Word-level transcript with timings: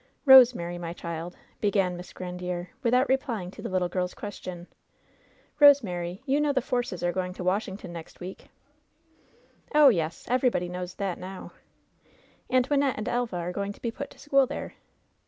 'Rosemary, 0.25 0.79
my 0.79 0.93
child," 0.93 1.37
began 1.59 1.95
Miss 1.95 2.11
Grandiere, 2.11 2.69
with 2.81 2.91
out 2.95 3.07
replying 3.07 3.51
to 3.51 3.61
the 3.61 3.69
little 3.69 3.87
girl's 3.87 4.15
question, 4.15 4.65
'^Rosemary, 5.59 6.21
you 6.25 6.41
know 6.41 6.51
the 6.51 6.59
Forces 6.59 7.03
are 7.03 7.11
going 7.11 7.33
to 7.33 7.43
Washington 7.43 7.93
next 7.93 8.19
week 8.19 8.45
?'^ 8.19 8.45
"Oh! 9.75 9.89
yes; 9.89 10.25
everybody 10.27 10.69
knows 10.69 10.95
that 10.95 11.19
now." 11.19 11.51
"And 12.49 12.67
Wynnette 12.67 12.97
and 12.97 13.07
Elva 13.07 13.35
are 13.37 13.51
going 13.53 13.73
to 13.73 13.79
be 13.83 13.91
put 13.91 14.09
to 14.09 14.17
school 14.17 14.47
there?" 14.47 14.73